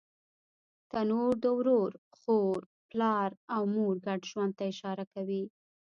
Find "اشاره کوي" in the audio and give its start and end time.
4.71-5.43